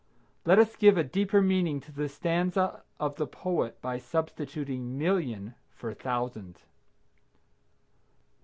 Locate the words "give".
0.75-0.97